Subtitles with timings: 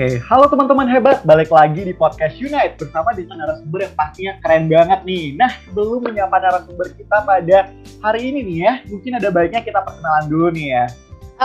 [0.00, 4.64] Oke, halo teman-teman hebat, balik lagi di podcast Unite bersama dengan narasumber yang pastinya keren
[4.64, 5.36] banget nih.
[5.36, 7.68] Nah, sebelum menyapa narasumber kita pada
[8.00, 10.84] hari ini nih ya, mungkin ada baiknya kita perkenalan dulu nih ya.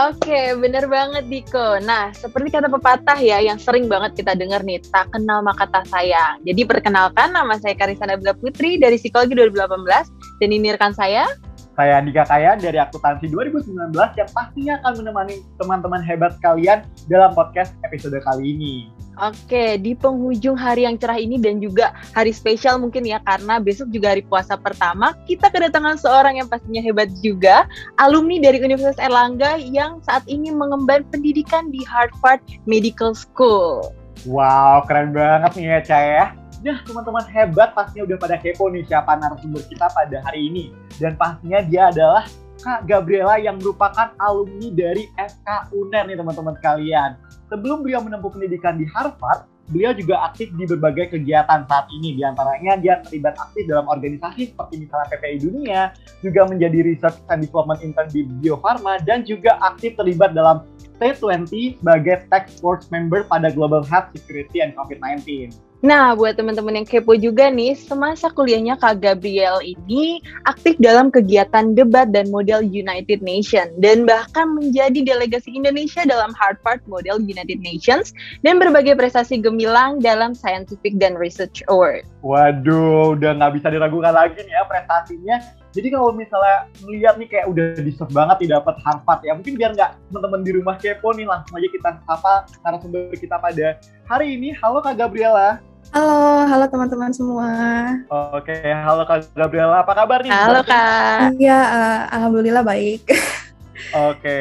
[0.08, 1.84] Oke, bener banget Diko.
[1.84, 5.84] Nah, seperti kata pepatah ya, yang sering banget kita dengar nih, tak kenal maka tak
[5.92, 6.40] sayang.
[6.48, 11.28] Jadi perkenalkan, nama saya Karisana Bila Putri dari Psikologi 2018, dan ini rekan saya,
[11.76, 17.76] Saya Andika Kaya dari Akuntansi 2019 yang pastinya akan menemani teman-teman hebat kalian dalam podcast
[17.84, 18.88] episode kali ini.
[19.20, 23.92] Oke, di penghujung hari yang cerah ini dan juga hari spesial mungkin ya karena besok
[23.92, 27.68] juga hari puasa pertama, kita kedatangan seorang yang pastinya hebat juga,
[28.00, 33.92] alumni dari Universitas Erlangga yang saat ini mengemban pendidikan di Harvard Medical School.
[34.24, 36.24] Wow, keren banget nih ya, Cah ya.
[36.66, 40.74] Nah, teman-teman hebat pastinya udah pada kepo nih siapa narasumber kita pada hari ini.
[40.98, 42.26] Dan pastinya dia adalah
[42.58, 47.10] Kak Gabriela yang merupakan alumni dari FK UNER nih teman-teman sekalian.
[47.46, 52.18] Sebelum beliau menempuh pendidikan di Harvard, beliau juga aktif di berbagai kegiatan saat ini.
[52.18, 57.46] Di antaranya dia terlibat aktif dalam organisasi seperti misalnya PPI Dunia, juga menjadi Research and
[57.46, 60.66] Development Intern di Bio Farma, dan juga aktif terlibat dalam
[60.98, 65.54] T20 sebagai Task Force Member pada Global Health Security and COVID-19.
[65.86, 71.78] Nah, buat teman-teman yang kepo juga nih, semasa kuliahnya Kak Gabriel ini aktif dalam kegiatan
[71.78, 78.10] debat dan model United Nations dan bahkan menjadi delegasi Indonesia dalam Harvard Model United Nations
[78.42, 82.02] dan berbagai prestasi gemilang dalam Scientific dan Research Award.
[82.26, 85.38] Waduh, udah nggak bisa diragukan lagi nih ya prestasinya.
[85.70, 89.38] Jadi kalau misalnya melihat nih kayak udah deserve banget nih dapat Harvard ya.
[89.38, 93.78] Mungkin biar nggak teman-teman di rumah kepo nih langsung aja kita sapa narasumber kita pada
[94.10, 94.50] hari ini.
[94.50, 95.62] Halo Kak Gabriela.
[95.94, 97.50] Halo, halo teman-teman semua.
[98.34, 99.86] Oke, halo Kak Gabriela.
[99.86, 100.30] Apa kabar nih?
[100.32, 101.38] Halo Kak.
[101.38, 103.06] Iya, uh, alhamdulillah baik.
[104.10, 104.38] Oke,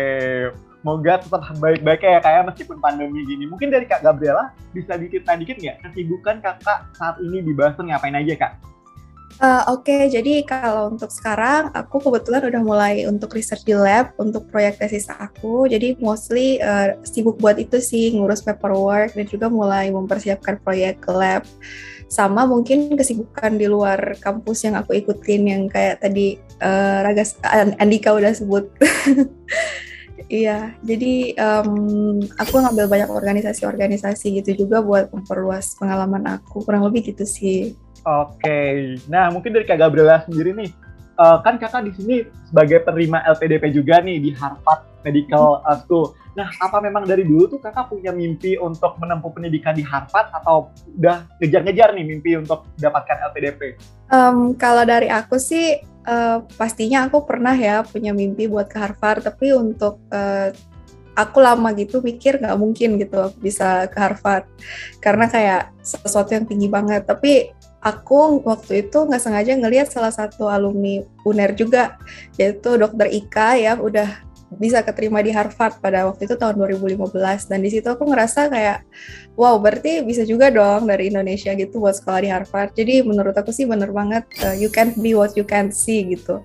[0.81, 3.45] semoga tetap baik-baik ya kayak meskipun pandemi gini.
[3.45, 8.17] Mungkin dari Kak Gabriela bisa dikit dikit nggak kesibukan kakak saat ini di Boston ngapain
[8.17, 8.74] aja kak?
[9.35, 14.15] Uh, Oke, okay, jadi kalau untuk sekarang aku kebetulan udah mulai untuk research di lab
[14.15, 15.67] untuk proyek tesis aku.
[15.67, 21.11] Jadi mostly uh, sibuk buat itu sih ngurus paperwork dan juga mulai mempersiapkan proyek ke
[21.11, 21.43] lab.
[22.07, 27.35] Sama mungkin kesibukan di luar kampus yang aku ikutin yang kayak tadi uh, Ragas
[27.75, 28.71] Andika udah sebut.
[30.25, 36.65] Iya, jadi um, aku ngambil banyak organisasi-organisasi gitu juga buat memperluas pengalaman aku.
[36.65, 37.77] Kurang lebih gitu sih.
[38.05, 40.69] Oke, nah mungkin dari Kak Gabriela sendiri nih,
[41.17, 46.13] uh, kan kakak di sini sebagai penerima LPDP juga nih di Harvard Medical School.
[46.35, 50.69] Nah, apa memang dari dulu tuh kakak punya mimpi untuk menempuh pendidikan di Harvard atau
[50.99, 53.61] udah ngejar-ngejar nih mimpi untuk mendapatkan LPDP?
[54.11, 59.23] Um, kalau dari aku sih, uh, pastinya aku pernah ya punya mimpi buat ke Harvard,
[59.23, 60.51] tapi untuk uh,
[61.15, 64.43] aku lama gitu mikir nggak mungkin gitu bisa ke Harvard
[64.99, 67.07] karena kayak sesuatu yang tinggi banget.
[67.07, 67.55] Tapi
[67.85, 72.01] aku waktu itu nggak sengaja ngelihat salah satu alumni UNER juga
[72.41, 74.25] yaitu Dokter Ika ya udah
[74.57, 77.11] bisa keterima di Harvard pada waktu itu tahun 2015
[77.49, 78.87] dan di situ aku ngerasa kayak
[79.35, 82.71] wow berarti bisa juga dong dari Indonesia gitu buat sekolah di Harvard.
[82.77, 86.41] Jadi menurut aku sih bener banget uh, you can't be what you can't see gitu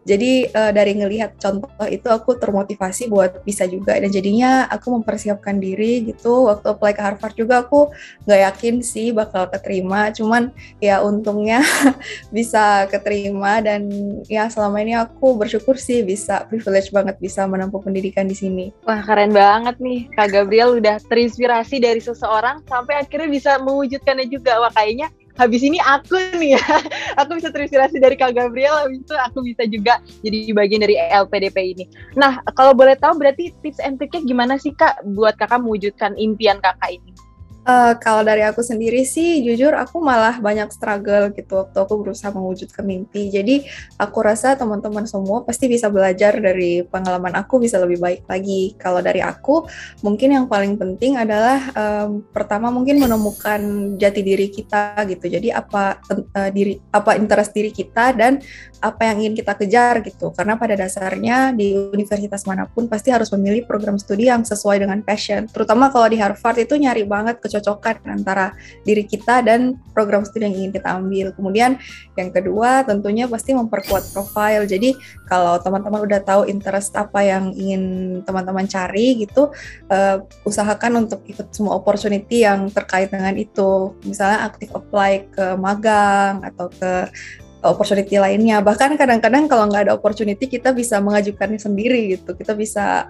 [0.00, 3.96] jadi uh, dari ngelihat contoh itu aku termotivasi buat bisa juga.
[4.00, 6.48] Dan jadinya aku mempersiapkan diri gitu.
[6.48, 7.92] Waktu apply ke Harvard juga aku
[8.24, 10.08] nggak yakin sih bakal keterima.
[10.10, 11.60] Cuman ya untungnya
[12.36, 13.60] bisa keterima.
[13.60, 13.92] Dan
[14.24, 18.66] ya selama ini aku bersyukur sih bisa privilege banget bisa menempuh pendidikan di sini.
[18.88, 20.08] Wah keren banget nih.
[20.16, 24.64] Kak Gabriel udah terinspirasi dari seseorang sampai akhirnya bisa mewujudkannya juga.
[24.64, 26.64] Wah kayaknya habis ini aku nih ya,
[27.20, 31.56] aku bisa terinspirasi dari Kak Gabriel, habis itu aku bisa juga jadi bagian dari LPDP
[31.72, 31.84] ini.
[32.20, 36.60] Nah, kalau boleh tahu berarti tips and triknya gimana sih Kak buat Kakak mewujudkan impian
[36.60, 37.16] Kakak ini?
[37.60, 42.32] Uh, kalau dari aku sendiri sih, jujur aku malah banyak struggle gitu waktu aku berusaha
[42.32, 43.28] mewujudkan mimpi.
[43.28, 43.68] Jadi
[44.00, 48.72] aku rasa teman-teman semua pasti bisa belajar dari pengalaman aku bisa lebih baik lagi.
[48.80, 49.68] Kalau dari aku,
[50.00, 53.60] mungkin yang paling penting adalah um, pertama mungkin menemukan
[54.00, 55.28] jati diri kita gitu.
[55.28, 58.40] Jadi apa uh, diri, apa interest diri kita dan
[58.80, 60.32] apa yang ingin kita kejar gitu.
[60.32, 65.04] Karena pada dasarnya di universitas mana pun pasti harus memilih program studi yang sesuai dengan
[65.04, 65.44] passion.
[65.46, 70.56] Terutama kalau di Harvard itu nyari banget kecocokan antara diri kita dan program studi yang
[70.56, 71.36] ingin kita ambil.
[71.36, 71.76] Kemudian
[72.16, 74.64] yang kedua tentunya pasti memperkuat profile.
[74.64, 74.96] Jadi
[75.28, 77.82] kalau teman-teman udah tahu interest apa yang ingin
[78.24, 79.52] teman-teman cari gitu,
[79.92, 80.16] uh,
[80.48, 83.92] usahakan untuk ikut semua opportunity yang terkait dengan itu.
[84.08, 87.12] Misalnya aktif apply ke magang atau ke
[87.60, 88.64] opportunity lainnya.
[88.64, 92.32] Bahkan kadang-kadang kalau nggak ada opportunity kita bisa mengajukannya sendiri gitu.
[92.36, 93.08] Kita bisa,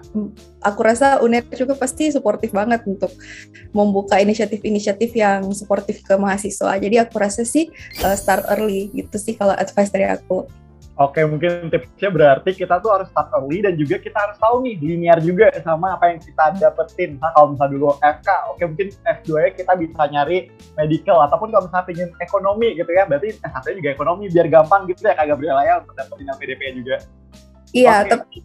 [0.59, 3.11] aku rasa UNER juga pasti suportif banget untuk
[3.71, 6.75] membuka inisiatif-inisiatif yang suportif ke mahasiswa.
[6.77, 7.71] Jadi aku rasa sih
[8.03, 10.47] uh, start early gitu sih kalau advice dari aku.
[10.99, 14.75] Oke, mungkin tipsnya berarti kita tuh harus start early dan juga kita harus tahu nih
[14.75, 17.15] linear juga sama apa yang kita dapetin.
[17.15, 20.37] Nah, kalau misalnya dulu FK, oke mungkin F2 nya kita bisa nyari
[20.75, 25.07] medical ataupun kalau misalnya pengen ekonomi gitu ya, berarti S1 juga ekonomi biar gampang gitu
[25.07, 26.95] ya Kak Gabriela ya untuk dapetin PDP juga.
[27.71, 28.09] Iya, okay.
[28.11, 28.35] tapi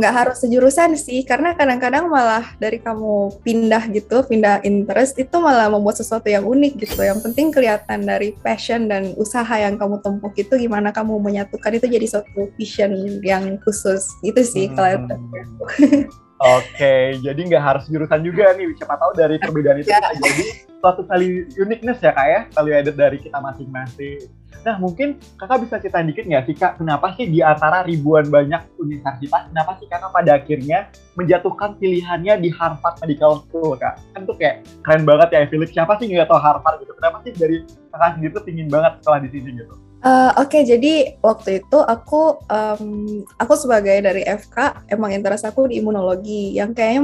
[0.00, 5.36] nggak um, harus sejurusan sih, karena kadang-kadang malah dari kamu pindah gitu, pindah interest itu
[5.36, 7.04] malah membuat sesuatu yang unik gitu.
[7.04, 11.84] Yang penting kelihatan dari passion dan usaha yang kamu tempuh itu gimana kamu menyatukan itu
[11.84, 14.08] jadi suatu vision yang khusus.
[14.24, 14.74] Itu sih hmm.
[14.78, 15.04] kalau
[16.42, 18.74] Oke, jadi nggak harus jurusan juga nih.
[18.74, 20.46] Siapa tahu dari perbedaan itu bisa jadi
[20.82, 24.26] suatu kali uniqueness ya kak ya, value added dari kita masing-masing.
[24.66, 28.58] Nah mungkin kakak bisa cerita dikit nggak sih kak, kenapa sih di antara ribuan banyak
[28.82, 34.02] universitas, kenapa sih kakak pada akhirnya menjatuhkan pilihannya di Harvard Medical School kak?
[34.10, 36.90] Kan tuh kayak keren banget ya Felix, siapa sih nggak tahu Harvard gitu?
[36.98, 37.62] Kenapa sih dari
[37.94, 39.74] kakak sendiri tuh pingin banget sekolah di sini gitu?
[40.02, 45.70] Uh, Oke, okay, jadi waktu itu aku um, aku sebagai dari FK emang interest aku
[45.70, 46.58] di imunologi.
[46.58, 47.02] Yang kayaknya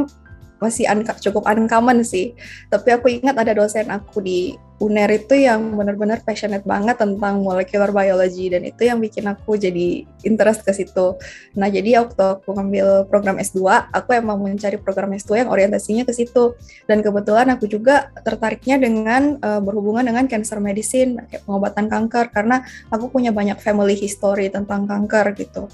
[0.58, 2.34] masih un cukup uncommon sih.
[2.70, 7.90] Tapi aku ingat ada dosen aku di UNER itu yang benar-benar passionate banget tentang molecular
[7.90, 11.19] biology dan itu yang bikin aku jadi interest ke situ.
[11.58, 16.14] Nah, jadi waktu aku ngambil program S2, aku emang mencari program S2 yang orientasinya ke
[16.14, 16.55] situ.
[16.87, 22.62] Dan kebetulan aku juga tertariknya dengan uh, berhubungan dengan cancer medicine, pengobatan kanker karena
[22.94, 25.66] aku punya banyak family history tentang kanker gitu.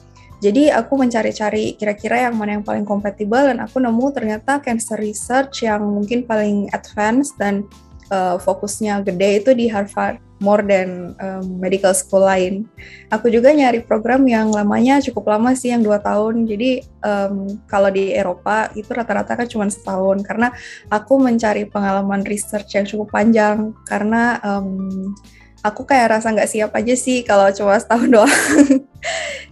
[0.44, 5.64] Jadi aku mencari-cari kira-kira yang mana yang paling kompatibel dan aku nemu ternyata cancer research
[5.64, 7.64] yang mungkin paling advance dan
[8.12, 12.68] uh, fokusnya gede itu di Harvard more than um, medical school lain.
[13.08, 16.44] Aku juga nyari program yang lamanya cukup lama sih yang dua tahun.
[16.44, 20.52] Jadi um, kalau di Eropa itu rata-rata kan cuma setahun karena
[20.92, 25.16] aku mencari pengalaman research yang cukup panjang karena um,
[25.64, 28.84] aku kayak rasa nggak siap aja sih kalau cuma setahun doang.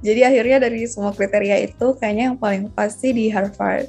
[0.02, 3.86] Jadi akhirnya dari semua kriteria itu kayaknya yang paling pasti di Harvard.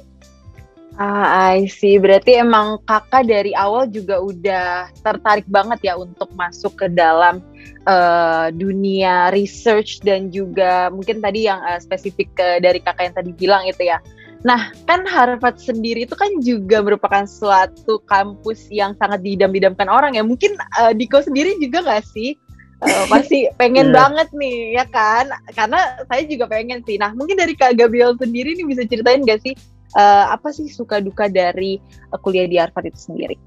[0.94, 1.98] Ah, I see.
[1.98, 7.42] Berarti emang kakak dari awal juga udah tertarik banget ya untuk masuk ke dalam
[7.90, 13.30] uh, dunia research dan juga mungkin tadi yang uh, spesifik uh, dari kakak yang tadi
[13.34, 13.98] bilang itu ya.
[14.46, 20.22] Nah, kan Harvard sendiri itu kan juga merupakan suatu kampus yang sangat didam-didamkan orang ya.
[20.22, 22.38] Mungkin uh, Diko sendiri juga nggak sih?
[22.82, 23.96] Uh, pasti pengen yeah.
[24.02, 28.58] banget nih ya kan karena saya juga pengen sih nah mungkin dari kak Gabriel sendiri
[28.58, 29.54] nih bisa ceritain gak sih
[29.94, 31.78] uh, apa sih suka duka dari
[32.10, 33.38] uh, kuliah di Harvard itu sendiri?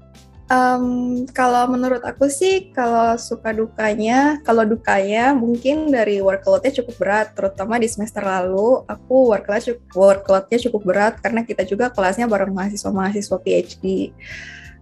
[0.48, 7.36] Um, kalau menurut aku sih, kalau suka dukanya, kalau dukanya mungkin dari workload-nya cukup berat,
[7.36, 13.36] terutama di semester lalu, aku workload workload-nya cukup berat karena kita juga kelasnya bareng mahasiswa-mahasiswa
[13.44, 14.16] PhD.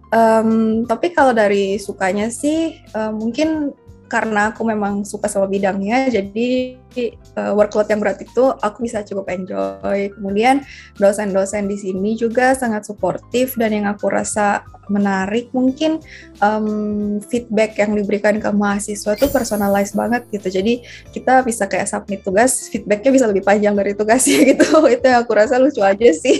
[0.07, 3.75] Um, tapi kalau dari sukanya sih, uh, mungkin
[4.07, 6.79] karena aku memang suka sama bidangnya jadi
[7.37, 10.09] uh, workload yang berat itu aku bisa cukup enjoy.
[10.15, 10.63] Kemudian
[10.97, 15.99] dosen-dosen di sini juga sangat suportif dan yang aku rasa menarik mungkin
[16.39, 20.47] um, feedback yang diberikan ke mahasiswa itu personalized banget gitu.
[20.47, 24.87] Jadi kita bisa kayak submit tugas feedbacknya bisa lebih panjang dari tugasnya gitu.
[24.87, 26.39] Itu yang aku rasa lucu aja sih.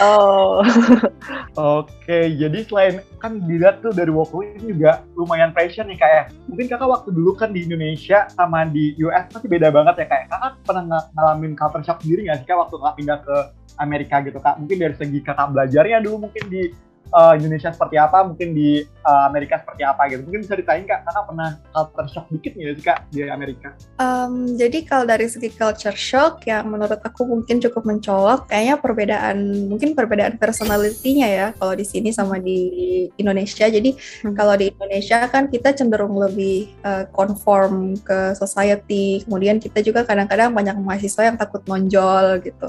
[0.00, 0.64] Oh.
[1.80, 6.24] Oke jadi selain kan dilihat tuh dari workload ini juga lumayan pressure nih kayak ya.
[6.48, 10.24] mungkin kakak waktu dulu kan di Indonesia sama di US pasti beda banget ya kayak
[10.32, 13.36] kakak pernah ng ngalamin culture shock sendiri nggak sih kak waktu kakak pindah ke
[13.76, 14.56] Amerika gitu kak?
[14.56, 16.72] Mungkin dari segi kakak belajarnya dulu mungkin di
[17.12, 20.24] uh, Indonesia seperti apa, mungkin di uh, Amerika seperti apa gitu.
[20.26, 23.68] Mungkin bisa ditanya kak, kakak pernah culture shock dikit nggak sih kak di Amerika?
[23.98, 29.38] Um, jadi kalau dari segi culture shock yang menurut aku mungkin cukup mencolok, kayaknya perbedaan
[29.70, 32.60] mungkin perbedaan personalitinya ya kalau di sini sama di
[33.18, 33.66] Indonesia.
[33.68, 34.34] Jadi hmm.
[34.34, 40.50] kalau di Indonesia kan kita cenderung lebih uh, conform ke society, kemudian kita juga kadang-kadang
[40.54, 42.68] banyak mahasiswa yang takut nonjol gitu.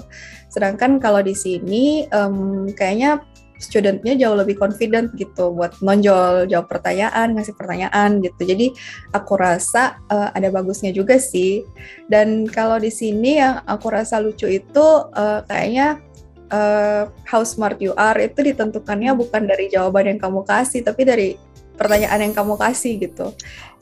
[0.51, 3.23] Sedangkan kalau di sini um, kayaknya
[3.61, 8.41] studentnya jauh lebih confident gitu buat nonjol jawab pertanyaan ngasih pertanyaan gitu.
[8.41, 8.73] Jadi
[9.13, 11.61] aku rasa uh, ada bagusnya juga sih.
[12.09, 16.01] Dan kalau di sini yang aku rasa lucu itu uh, kayaknya
[16.49, 21.29] uh, how smart you are itu ditentukannya bukan dari jawaban yang kamu kasih tapi dari
[21.77, 23.29] pertanyaan yang kamu kasih gitu.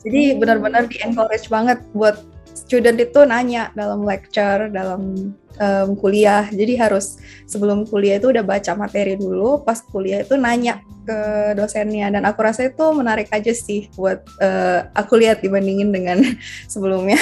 [0.04, 0.38] Jadi hmm.
[0.40, 2.20] benar-benar di encourage banget buat
[2.54, 6.46] student itu nanya dalam lecture, dalam um, kuliah.
[6.48, 11.18] Jadi harus sebelum kuliah itu udah baca materi dulu, pas kuliah itu nanya ke
[11.58, 12.10] dosennya.
[12.14, 16.22] Dan aku rasa itu menarik aja sih buat uh, aku lihat dibandingin dengan
[16.72, 17.18] sebelumnya.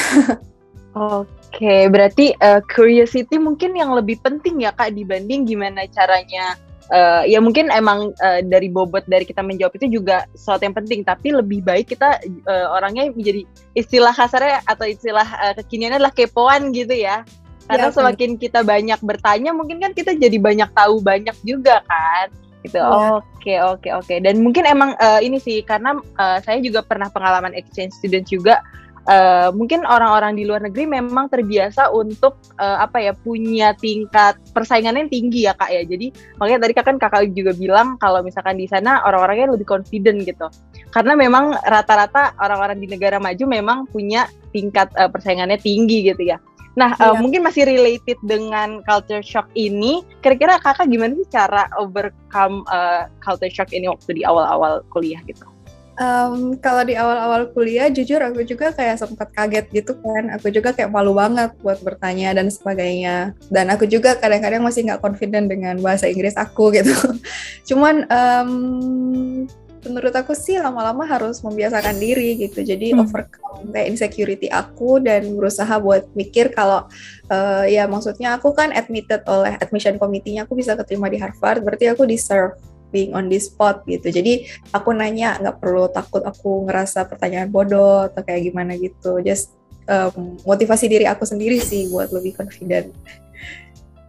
[0.98, 6.58] Oke, berarti uh, curiosity mungkin yang lebih penting ya kak dibanding gimana caranya
[6.92, 11.00] uh, ya mungkin emang uh, dari bobot dari kita menjawab itu juga sesuatu yang penting.
[11.04, 13.44] Tapi lebih baik kita uh, orangnya menjadi
[13.76, 17.24] istilah kasarnya atau istilah uh, kekiniannya adalah kepoan gitu ya.
[17.68, 22.32] Karena ya, semakin kita banyak bertanya mungkin kan kita jadi banyak tahu banyak juga kan.
[22.64, 22.74] Gitu.
[22.74, 23.20] Ya.
[23.22, 24.14] oke oke oke.
[24.24, 28.64] Dan mungkin emang uh, ini sih karena uh, saya juga pernah pengalaman exchange student juga
[29.08, 35.08] uh, mungkin orang-orang di luar negeri memang terbiasa untuk uh, apa ya punya tingkat persaingannya
[35.08, 39.02] tinggi ya kak ya jadi makanya tadi kan kakak juga bilang kalau misalkan di sana
[39.08, 40.46] orang-orangnya lebih confident gitu
[40.92, 46.38] karena memang rata-rata orang-orang di negara maju memang punya tingkat uh, persaingannya tinggi gitu ya
[46.78, 47.10] Nah, iya.
[47.10, 50.06] uh, mungkin masih related dengan culture shock ini.
[50.22, 55.42] Kira-kira kakak gimana sih cara overcome uh, culture shock ini waktu di awal-awal kuliah gitu?
[55.98, 60.30] Um, kalau di awal-awal kuliah, jujur aku juga kayak sempat kaget gitu kan.
[60.38, 63.34] Aku juga kayak malu banget buat bertanya dan sebagainya.
[63.50, 66.94] Dan aku juga kadang-kadang masih nggak confident dengan bahasa Inggris aku gitu.
[67.66, 68.50] Cuman um,
[69.86, 72.62] menurut aku sih lama-lama harus membiasakan diri gitu.
[72.62, 73.02] Jadi hmm.
[73.02, 76.86] overcome kayak insecurity aku dan berusaha buat mikir kalau
[77.30, 81.90] uh, ya maksudnya aku kan admitted oleh admission committee-nya aku bisa keterima di Harvard, berarti
[81.90, 82.54] aku deserve
[82.90, 84.08] being on this spot gitu.
[84.08, 89.20] Jadi aku nanya nggak perlu takut aku ngerasa pertanyaan bodoh atau kayak gimana gitu.
[89.24, 89.56] Just
[89.88, 92.92] um, motivasi diri aku sendiri sih buat lebih confident.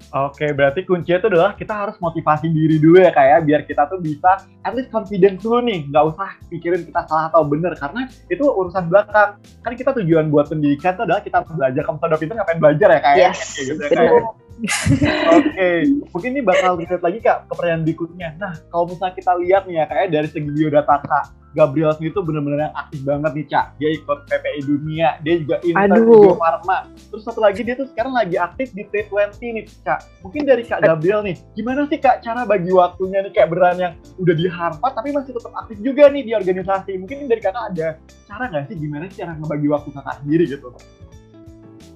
[0.09, 3.85] Oke, berarti kuncinya itu adalah kita harus motivasi diri dulu ya kayak ya, biar kita
[3.85, 8.09] tuh bisa at least confident dulu nih, nggak usah pikirin kita salah atau bener karena
[8.25, 9.37] itu urusan belakang.
[9.61, 11.85] Kan kita tujuan buat pendidikan itu adalah kita belajar.
[11.85, 13.17] Kamu sudah pintar ngapain belajar ya kayak?
[13.21, 13.29] Ya?
[13.29, 14.48] Yes, kayak gitu ya, kayak.
[14.59, 15.79] Oke, okay.
[16.11, 18.29] mungkin ini bakal riset lagi kak ke pertanyaan berikutnya.
[18.35, 21.25] Nah, kalau misalnya kita lihat nih ya kayak dari segi biodata kak,
[21.57, 23.65] Gabriel sendiri tuh bener-bener yang aktif banget nih cak.
[23.81, 26.77] Dia ikut PPI Dunia, dia juga intern di Bio Farma.
[27.09, 29.99] Terus satu lagi dia tuh sekarang lagi aktif di T20 nih cak.
[30.21, 33.93] Mungkin dari kak Gabriel nih, gimana sih kak cara bagi waktunya nih kayak beran yang
[34.21, 36.99] udah di Harvard tapi masih tetap aktif juga nih di organisasi.
[36.99, 37.97] Mungkin dari kakak ada
[38.29, 40.69] cara nggak sih gimana sih cara ngebagi waktu kakak sendiri gitu?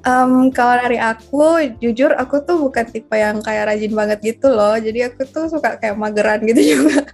[0.03, 4.75] Um, kalau dari aku, jujur aku tuh bukan tipe yang kayak rajin banget gitu loh.
[4.75, 7.07] Jadi aku tuh suka kayak mageran gitu juga.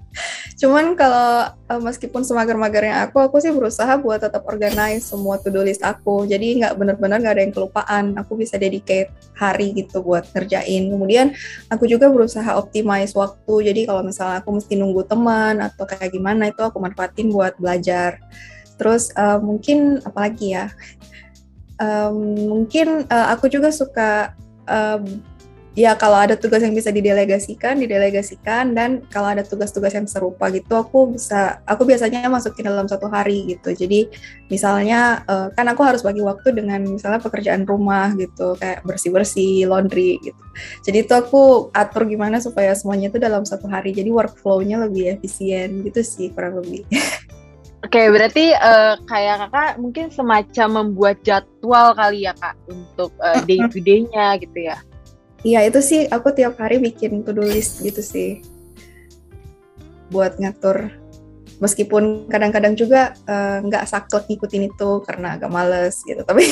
[0.58, 5.86] Cuman kalau uh, meskipun semager-magernya aku, aku sih berusaha buat tetap organize semua to-do list
[5.86, 6.26] aku.
[6.26, 8.06] Jadi nggak bener-bener nggak ada yang kelupaan.
[8.18, 10.90] Aku bisa dedicate hari gitu buat ngerjain.
[10.90, 11.38] Kemudian
[11.70, 13.70] aku juga berusaha optimize waktu.
[13.70, 18.18] Jadi kalau misalnya aku mesti nunggu teman atau kayak gimana itu aku manfaatin buat belajar.
[18.82, 20.74] Terus uh, mungkin apalagi ya?
[21.80, 24.36] Um, mungkin uh, aku juga suka
[24.68, 25.24] um,
[25.78, 30.76] ya kalau ada tugas yang bisa didelegasikan didelegasikan dan kalau ada tugas-tugas yang serupa gitu
[30.76, 33.72] aku bisa aku biasanya masukin dalam satu hari gitu.
[33.72, 34.12] Jadi
[34.52, 40.20] misalnya uh, kan aku harus bagi waktu dengan misalnya pekerjaan rumah gitu kayak bersih-bersih laundry
[40.20, 40.44] gitu.
[40.84, 43.96] Jadi itu aku atur gimana supaya semuanya itu dalam satu hari.
[43.96, 46.84] Jadi workflow-nya lebih efisien gitu sih kurang lebih
[47.80, 53.40] Oke, okay, berarti uh, kayak kakak mungkin semacam membuat jadwal kali ya kak untuk uh,
[53.48, 54.84] day to day-nya gitu ya?
[55.48, 58.44] Iya itu sih aku tiap hari bikin to do list gitu sih
[60.12, 60.92] buat ngatur.
[61.64, 66.44] Meskipun kadang-kadang juga uh, nggak saklek ngikutin itu karena agak males gitu, tapi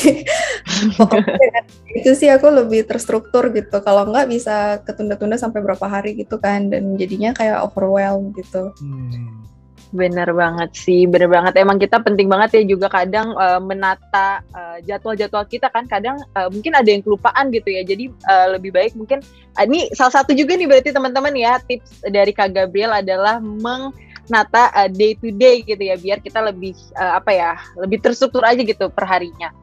[1.00, 3.84] pokoknya itu sih aku lebih terstruktur gitu.
[3.84, 8.72] Kalau nggak bisa ketunda-tunda sampai berapa hari gitu kan, dan jadinya kayak overwhelm gitu.
[8.80, 9.48] Hmm
[9.96, 11.56] Bener banget sih, bener banget.
[11.64, 15.88] Emang kita penting banget ya juga kadang uh, menata uh, jadwal-jadwal kita kan.
[15.88, 17.88] Kadang uh, mungkin ada yang kelupaan gitu ya.
[17.88, 19.24] Jadi uh, lebih baik mungkin
[19.56, 24.76] uh, ini salah satu juga nih berarti teman-teman ya tips dari Kak Gabriel adalah menata
[24.76, 28.60] uh, day to day gitu ya biar kita lebih uh, apa ya lebih terstruktur aja
[28.60, 29.56] gitu perharinya.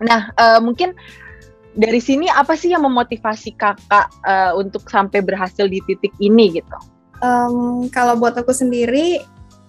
[0.00, 0.96] Nah uh, mungkin
[1.76, 6.78] dari sini apa sih yang memotivasi kakak uh, untuk sampai berhasil di titik ini gitu?
[7.20, 9.20] Um, kalau buat aku sendiri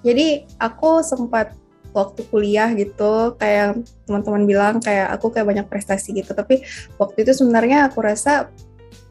[0.02, 1.54] jadi aku sempat
[1.92, 6.32] waktu kuliah gitu kayak teman-teman bilang kayak aku kayak banyak prestasi gitu.
[6.32, 6.64] Tapi
[6.96, 8.48] waktu itu sebenarnya aku rasa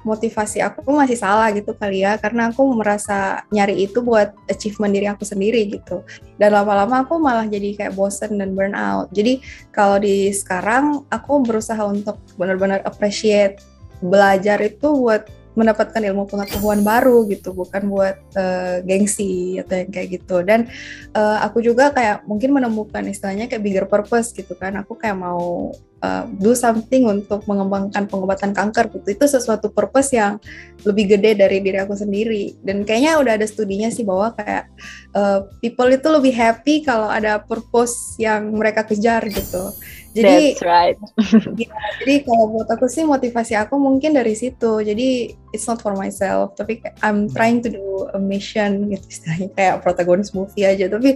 [0.00, 5.06] motivasi aku masih salah gitu kali ya karena aku merasa nyari itu buat achievement diri
[5.12, 6.00] aku sendiri gitu.
[6.40, 9.12] Dan lama-lama aku malah jadi kayak bosen dan burn out.
[9.12, 9.44] Jadi
[9.76, 13.60] kalau di sekarang aku berusaha untuk benar-benar appreciate
[14.00, 15.28] belajar itu buat
[15.58, 20.36] mendapatkan ilmu pengetahuan baru gitu bukan buat uh, gengsi atau yang kayak gitu.
[20.46, 20.70] Dan
[21.14, 24.78] uh, aku juga kayak mungkin menemukan istilahnya kayak bigger purpose gitu kan.
[24.78, 29.08] Aku kayak mau uh, do something untuk mengembangkan pengobatan kanker gitu.
[29.20, 30.38] Itu sesuatu purpose yang
[30.86, 32.56] lebih gede dari diri aku sendiri.
[32.62, 34.70] Dan kayaknya udah ada studinya sih bahwa kayak
[35.18, 39.74] uh, people itu lebih happy kalau ada purpose yang mereka kejar gitu
[40.10, 40.98] jadi That's right.
[41.62, 41.70] ya,
[42.02, 44.82] jadi kalau buat aku sih motivasi aku mungkin dari situ.
[44.82, 49.48] Jadi it's not for myself tapi I'm trying to do a mission gitu istilahnya.
[49.56, 51.14] Kayak protagonis movie aja tapi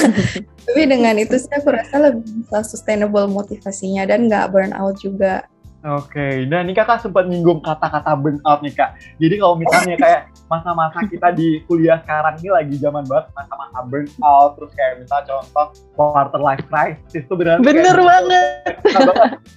[0.66, 5.44] tapi dengan itu sih aku rasa lebih bisa sustainable motivasinya dan nggak burn out juga
[5.82, 8.94] Oke, nah ini kakak sempat nyinggung kata-kata burnout nih kak.
[9.18, 14.50] Jadi kalau misalnya kayak masa-masa kita di kuliah sekarang ini lagi zaman banget masa-masa burnout,
[14.54, 15.66] terus kayak misal contoh
[15.98, 18.46] quarter life crisis itu benar bener kayak, banget.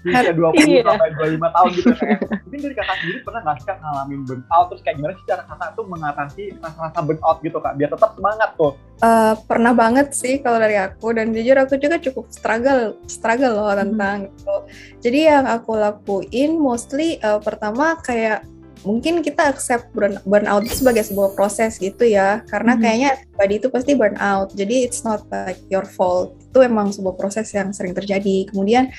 [0.01, 0.81] Bisa 20 iya.
[0.81, 2.19] sampai 25 tahun gitu kayak.
[2.41, 5.43] Mungkin dari kakak sendiri pernah nggak sih kak ngalamin burnout, terus kayak gimana sih cara
[5.45, 8.73] kakak tuh mengatasi rasa-rasa burnout gitu kak, biar tetap semangat tuh.
[8.95, 13.71] Uh, pernah banget sih kalau dari aku dan jujur aku juga cukup struggle struggle loh
[13.75, 13.81] hmm.
[13.83, 14.29] tentang hmm.
[14.31, 14.55] itu.
[15.03, 18.47] Jadi yang aku lakuin mostly uh, pertama kayak
[18.85, 22.83] mungkin kita accept burn, burnout itu sebagai sebuah proses gitu ya karena mm -hmm.
[22.85, 27.49] kayaknya tadi itu pasti burnout jadi it's not like your fault itu emang sebuah proses
[27.51, 28.93] yang sering terjadi kemudian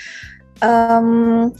[0.58, 1.54] um,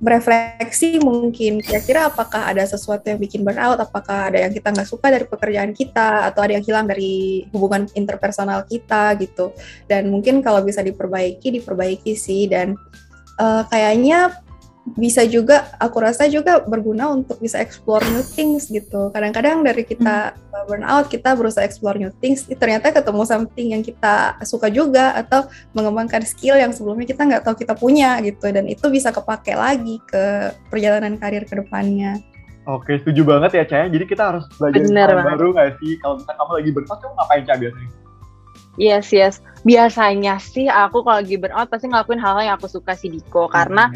[0.00, 5.12] berefleksi mungkin kira-kira apakah ada sesuatu yang bikin burnout apakah ada yang kita nggak suka
[5.12, 9.52] dari pekerjaan kita atau ada yang hilang dari hubungan interpersonal kita gitu.
[9.84, 12.48] Dan mungkin kalau bisa diperbaiki diperbaiki sih.
[12.48, 12.80] Dan
[13.36, 14.40] uh, kayaknya
[14.96, 19.12] bisa juga aku rasa juga berguna untuk bisa explore new things gitu.
[19.12, 20.66] Kadang-kadang dari kita hmm.
[20.66, 25.46] burnout kita berusaha explore new things, ternyata ketemu something yang kita suka juga atau
[25.76, 30.00] mengembangkan skill yang sebelumnya kita nggak tahu kita punya gitu dan itu bisa kepake lagi
[30.08, 32.16] ke perjalanan karir ke depannya.
[32.68, 33.86] Oke, setuju banget ya Caya.
[33.88, 35.96] Jadi kita harus belajar hal baru nggak sih?
[35.98, 37.99] Kalau misalnya kamu lagi burnout, kamu ngapain Caya biasanya?
[38.78, 39.42] Yes, yes.
[39.60, 43.50] Biasanya sih aku kalau lagi burnout pasti ngelakuin hal-hal yang aku suka sih Diko.
[43.50, 43.90] Karena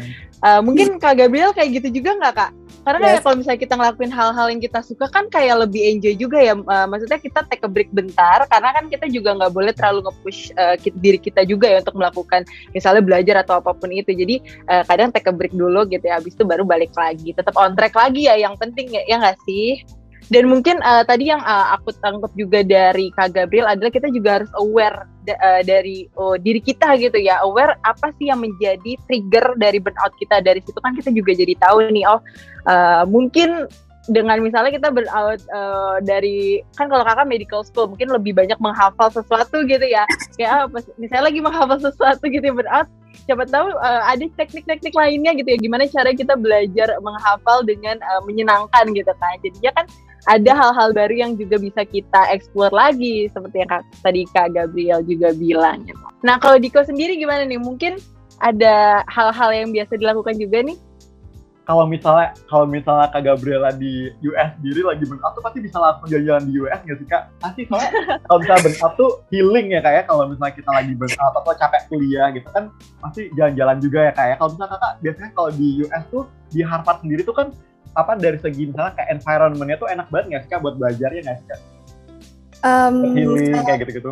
[0.45, 2.51] uh, mungkin Kak Gabriel kayak gitu juga nggak Kak?
[2.85, 3.05] Karena yes.
[3.09, 6.53] kayak kalau misalnya kita ngelakuin hal-hal yang kita suka kan kayak lebih enjoy juga ya.
[6.53, 10.53] Uh, maksudnya kita take a break bentar karena kan kita juga nggak boleh terlalu nge-push
[10.53, 12.45] uh, diri kita juga ya untuk melakukan
[12.77, 14.13] misalnya belajar atau apa pun itu.
[14.13, 16.21] Jadi uh, kadang take a break dulu gitu ya.
[16.21, 17.33] Habis itu baru balik lagi.
[17.33, 19.81] Tetap on track lagi ya yang penting ya, ya nggak sih?
[20.25, 24.41] Dan mungkin uh, tadi yang uh, aku tangkap juga dari Kak Gabriel adalah kita juga
[24.41, 28.97] harus aware da uh, dari oh, diri kita gitu ya, aware apa sih yang menjadi
[29.05, 30.41] trigger dari burnout kita.
[30.41, 32.19] Dari situ kan kita juga jadi tahu nih, oh
[32.65, 33.69] uh, mungkin
[34.05, 39.13] dengan misalnya kita burnout uh, dari kan kalau kakak medical school mungkin lebih banyak menghafal
[39.13, 40.09] sesuatu gitu ya.
[40.37, 42.89] Kayak apa misalnya lagi menghafal sesuatu gitu ya burnout
[43.25, 45.57] siapa tahu uh, ada teknik-teknik lainnya gitu ya.
[45.57, 49.37] Gimana cara kita belajar menghafal dengan uh, menyenangkan gitu kan.
[49.41, 49.85] Jadinya kan
[50.25, 55.05] ada hal-hal baru yang juga bisa kita explore lagi seperti yang kak, tadi Kak Gabriel
[55.05, 55.85] juga bilang.
[55.85, 56.01] Gitu.
[56.25, 57.61] Nah kalau Diko sendiri gimana nih?
[57.61, 58.01] Mungkin
[58.41, 60.77] ada hal-hal yang biasa dilakukan juga nih?
[61.65, 66.05] Kalau misalnya kalau misalnya Kak Gabriela di US sendiri lagi burnout tuh pasti bisa langsung
[66.13, 67.23] jalan-jalan di US nggak sih Kak?
[67.41, 67.89] Pasti soalnya
[68.29, 70.03] kalau misalnya burnout tuh healing ya kayak ya.
[70.05, 72.69] kalau misalnya kita lagi burnout atau capek kuliah gitu kan
[73.01, 74.29] pasti jalan-jalan juga ya kayak.
[74.29, 74.35] Ya.
[74.37, 77.47] Kalau misalnya Kakak biasanya kalau di US tuh di Harvard sendiri tuh kan
[77.95, 81.37] apa dari segi misalnya kayak environmentnya tuh enak banget nggak sih kak buat belajarnya nggak
[81.39, 81.59] sih kak?
[82.65, 84.11] Um, Healing kayak gitu-gitu.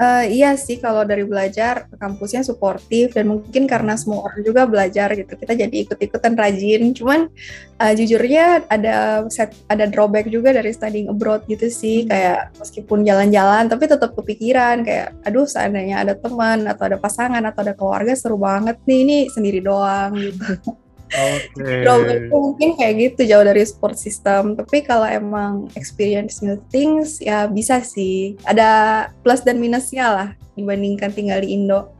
[0.00, 5.12] Uh, iya sih kalau dari belajar kampusnya suportif dan mungkin karena semua orang juga belajar
[5.12, 7.28] gitu kita jadi ikut-ikutan rajin cuman
[7.76, 12.08] uh, jujurnya ada set ada drawback juga dari studying abroad gitu sih hmm.
[12.08, 17.60] kayak meskipun jalan-jalan tapi tetap kepikiran kayak aduh seandainya ada teman atau ada pasangan atau
[17.60, 20.56] ada keluarga seru banget nih ini sendiri doang gitu
[21.12, 22.28] Okay.
[22.32, 24.56] mungkin kayak gitu jauh dari sport system.
[24.56, 28.40] Tapi kalau emang experience new things ya bisa sih.
[28.48, 31.92] Ada plus dan minusnya lah dibandingkan tinggal di Indo.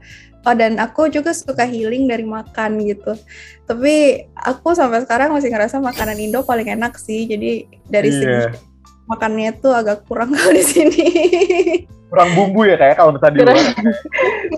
[0.43, 3.15] Oh dan aku juga suka healing dari makan gitu.
[3.69, 7.29] Tapi aku sampai sekarang masih ngerasa makanan Indo paling enak sih.
[7.31, 8.51] Jadi dari yeah.
[8.51, 8.72] segi
[9.13, 11.07] makannya tuh agak kurang kalau di sini.
[12.13, 13.57] kurang bumbu ya kayak kalau misalnya di luar.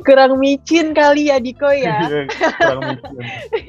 [0.02, 2.02] kurang micin kali ya Diko ya.
[2.02, 2.26] Iya,
[2.58, 3.14] kurang micin.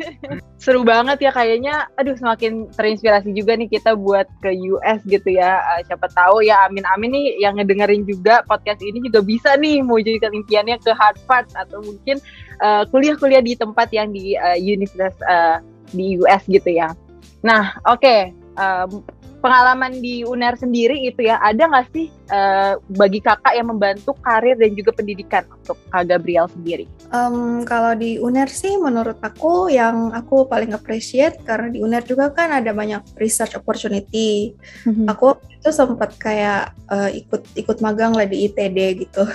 [0.66, 1.86] Seru banget ya kayaknya.
[2.02, 5.62] Aduh semakin terinspirasi juga nih kita buat ke US gitu ya.
[5.62, 10.02] Uh, siapa tahu ya amin-amin nih yang ngedengerin juga podcast ini juga bisa nih mau
[10.02, 15.14] jadi impiannya ke Harvard atau mungkin kuliah eh, kuliah-kuliah di tempat yang di uh, universitas
[15.30, 15.62] uh,
[15.94, 16.98] di US gitu ya.
[17.46, 18.02] Nah, oke.
[18.02, 18.34] Okay.
[18.56, 19.04] Um,
[19.46, 24.58] pengalaman di UNER sendiri itu ya, ada nggak sih uh, bagi kakak yang membantu karir
[24.58, 26.90] dan juga pendidikan untuk Kak Gabriel sendiri?
[27.14, 32.34] Um, kalau di UNER sih menurut aku yang aku paling appreciate karena di UNER juga
[32.34, 34.58] kan ada banyak research opportunity.
[34.90, 35.06] Mm-hmm.
[35.14, 39.30] Aku itu sempat kayak uh, ikut ikut magang lah di ITD gitu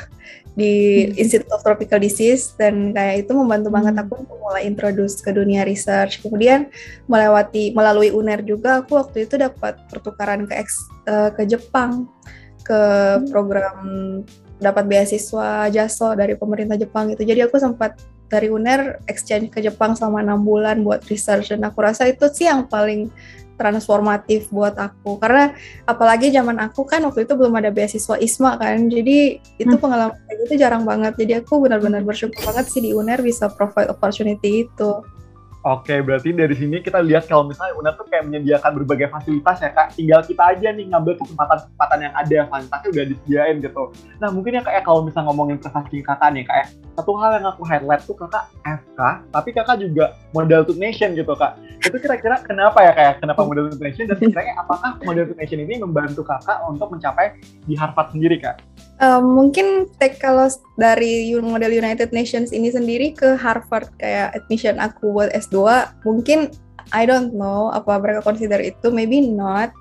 [0.55, 1.07] di.
[1.17, 3.77] Institute of Tropical Disease dan kayak itu membantu hmm.
[3.77, 6.23] banget aku untuk mulai introduce ke dunia research.
[6.23, 6.71] Kemudian
[7.07, 12.11] melewati melalui UNER juga aku waktu itu dapat pertukaran ke ex, uh, ke Jepang
[12.63, 13.31] ke hmm.
[13.33, 13.79] program
[14.61, 17.25] dapat beasiswa JASO dari pemerintah Jepang gitu.
[17.25, 17.97] Jadi aku sempat
[18.31, 22.47] dari UNER exchange ke Jepang selama enam bulan buat research dan aku rasa itu sih
[22.47, 23.11] yang paling
[23.61, 25.21] transformatif buat aku.
[25.21, 25.53] Karena
[25.85, 29.83] apalagi zaman aku kan waktu itu belum ada beasiswa ISMA kan jadi itu hmm.
[29.85, 31.13] pengalaman kayak gitu jarang banget.
[31.21, 34.91] Jadi aku benar-benar bersyukur banget sih di UNER bisa provide opportunity itu
[35.61, 39.69] Oke, berarti dari sini kita lihat kalau misalnya UNER tuh kayak menyediakan berbagai fasilitas ya
[39.69, 39.93] kak.
[39.93, 43.83] Tinggal kita aja nih ngambil kesempatan-kesempatan yang ada, fasilitasnya udah disediain gitu.
[44.25, 47.63] Nah mungkin ya kayak kalau misalnya ngomongin prestasi kakak nih kayak satu hal yang aku
[47.69, 51.61] highlight tuh kakak FK, tapi kakak juga model to nation gitu kak.
[51.85, 55.61] Itu kira-kira kenapa ya kayak kenapa model to nation dan kira-kira apakah model to nation
[55.61, 57.37] ini membantu kakak untuk mencapai
[57.69, 58.65] di Harvard sendiri kak?
[59.01, 60.45] Um, mungkin take kalau
[60.77, 65.57] dari model United Nations ini sendiri ke Harvard kayak admission aku buat S2
[66.05, 66.53] mungkin
[66.93, 69.73] I don't know apa mereka consider itu maybe not.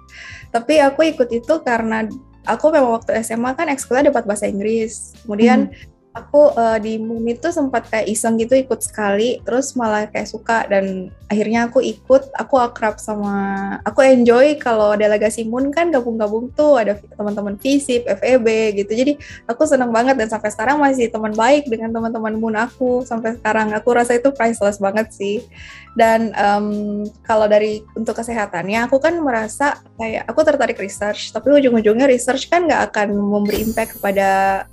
[0.55, 2.07] Tapi aku ikut itu karena
[2.47, 5.19] aku memang waktu SMA kan ekskulnya dapat bahasa Inggris.
[5.27, 10.09] Kemudian hmm aku uh, di MUN itu sempat kayak iseng gitu ikut sekali terus malah
[10.09, 15.93] kayak suka dan akhirnya aku ikut aku akrab sama aku enjoy kalau delegasi MUN kan
[15.93, 18.47] gabung-gabung tuh ada teman-teman FISIP, FEB
[18.81, 18.91] gitu.
[18.97, 19.13] Jadi
[19.45, 23.77] aku senang banget dan sampai sekarang masih teman baik dengan teman-teman MUN aku sampai sekarang.
[23.77, 25.45] Aku rasa itu priceless banget sih.
[25.93, 32.09] Dan um, kalau dari untuk kesehatannya aku kan merasa kayak aku tertarik research tapi ujung-ujungnya
[32.09, 34.63] research kan nggak akan memberi impact kepada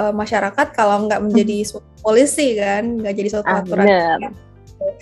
[0.00, 1.68] uh, masyarakat kalau nggak menjadi hmm.
[1.68, 3.86] suatu polisi kan, nggak jadi suatu ah, aturan.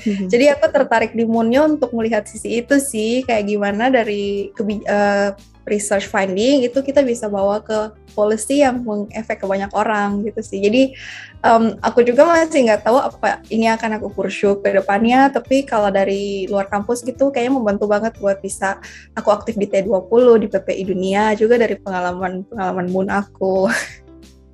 [0.02, 0.26] Hmm.
[0.26, 4.50] Jadi aku tertarik di Munyo untuk melihat sisi itu sih, kayak gimana dari
[4.90, 5.30] uh,
[5.68, 10.58] research finding itu kita bisa bawa ke policy yang mengefek ke banyak orang gitu sih.
[10.58, 10.96] Jadi
[11.44, 15.92] um, aku juga masih nggak tahu apa ini akan aku pursue ke depannya, tapi kalau
[15.92, 18.80] dari luar kampus gitu kayaknya membantu banget buat bisa
[19.14, 23.68] aku aktif di T20, di PPI Dunia, juga dari pengalaman-pengalaman Moon aku.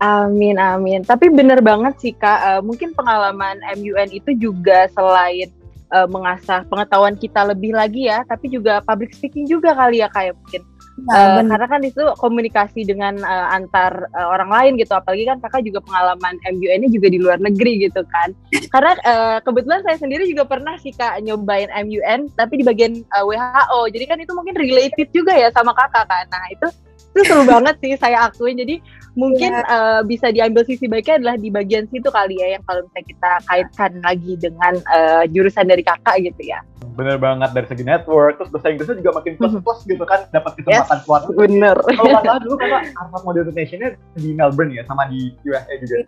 [0.04, 1.00] Amin amin.
[1.00, 2.40] Tapi bener banget sih kak.
[2.44, 5.48] Uh, mungkin pengalaman MUN itu juga selain
[5.88, 10.36] uh, mengasah pengetahuan kita lebih lagi ya, tapi juga public speaking juga kali ya kayak
[10.36, 10.62] ya, mungkin.
[10.94, 15.42] Nah, uh, karena kan itu komunikasi dengan uh, antar uh, orang lain gitu apalagi kan
[15.42, 18.30] kakak juga pengalaman MUN-nya juga di luar negeri gitu kan
[18.72, 23.26] karena uh, kebetulan saya sendiri juga pernah sih kak nyobain MUN tapi di bagian uh,
[23.26, 26.70] WHO jadi kan itu mungkin related juga ya sama kakak kan nah itu
[27.10, 28.78] itu seru banget sih saya akuin jadi
[29.14, 29.66] mungkin yeah.
[29.70, 33.30] uh, bisa diambil sisi baiknya adalah di bagian situ kali ya yang kalau misalnya kita
[33.46, 36.60] kaitkan lagi dengan uh, jurusan dari kakak gitu ya.
[36.94, 40.52] Bener banget dari segi network terus bahasa Inggrisnya juga makin plus plus gitu kan dapat
[40.58, 41.76] kesempatan yes, keluar bener.
[41.78, 46.06] Kalau nggak salah dulu kakak Harvard Modern Nationnya di Melbourne ya sama di USA juga.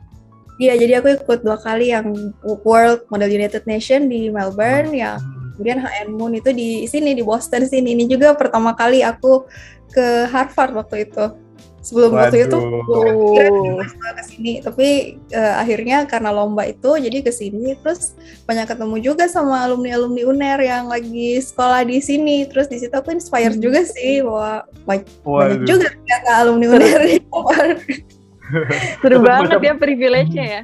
[0.57, 2.33] Iya, jadi aku ikut dua kali yang
[2.65, 4.97] World Model United Nation di Melbourne, hmm.
[4.97, 5.21] ya.
[5.57, 7.93] Kemudian HN Moon itu di sini di Boston sini.
[7.93, 9.45] Ini juga pertama kali aku
[9.93, 11.46] ke Harvard waktu itu
[11.87, 12.23] sebelum Waduh.
[12.27, 12.59] waktu itu
[14.19, 14.89] ke sini tapi
[15.31, 20.27] uh, akhirnya karena lomba itu jadi ke sini terus banyak ketemu juga sama alumni alumni
[20.27, 22.43] UNER yang lagi sekolah di sini.
[22.51, 23.63] Terus di situ aku inspired hmm.
[23.63, 27.03] juga sih bahwa banyak, banyak juga ternyata alumni UNER
[29.03, 30.63] seru banget ya privilege-nya ya.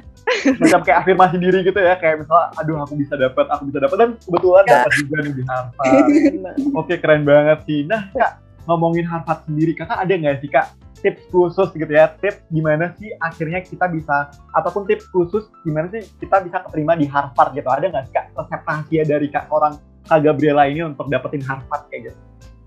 [0.55, 3.97] macam kayak afirmasi diri gitu ya kayak misalnya aduh aku bisa dapat aku bisa dapat.
[3.99, 4.71] Dan kebetulan ya.
[4.71, 6.05] dapat juga nih di Harvard
[6.79, 7.79] oke keren banget sih.
[7.83, 12.15] Nah kak ngomongin Harvard sendiri kakak ada nggak sih kak tips khusus gitu ya?
[12.17, 17.05] Tips gimana sih akhirnya kita bisa ataupun tips khusus gimana sih kita bisa keterima di
[17.05, 17.67] Harvard gitu?
[17.67, 21.83] Ada nggak sih kak resep rahasia dari kak orang kak Gabriela ini untuk dapetin Harvard
[21.91, 22.19] kayak gitu?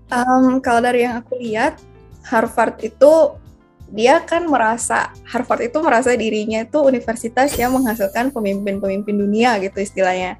[0.07, 1.81] Um, kalau dari yang aku lihat
[2.23, 3.35] Harvard itu
[3.87, 10.35] dia kan merasa Harvard itu merasa dirinya itu universitas yang menghasilkan pemimpin-pemimpin dunia gitu istilahnya.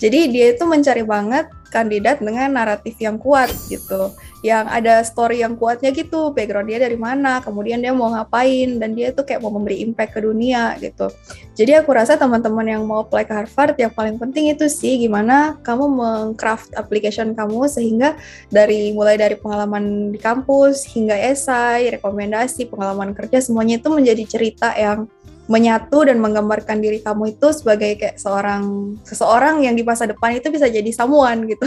[0.00, 4.14] Jadi dia itu mencari banget kandidat dengan naratif yang kuat gitu,
[4.46, 8.94] yang ada story yang kuatnya gitu, background dia dari mana, kemudian dia mau ngapain, dan
[8.94, 11.10] dia tuh kayak mau memberi impact ke dunia gitu.
[11.56, 15.56] Jadi aku rasa teman-teman yang mau apply ke Harvard yang paling penting itu sih gimana
[15.64, 18.14] kamu mengcraft application kamu sehingga
[18.52, 24.72] dari mulai dari pengalaman di kampus hingga esai, rekomendasi, pengalaman kerja semuanya itu menjadi cerita
[24.76, 25.08] yang
[25.46, 30.50] menyatu dan menggambarkan diri kamu itu sebagai kayak seorang seseorang yang di masa depan itu
[30.50, 31.66] bisa jadi samuan gitu.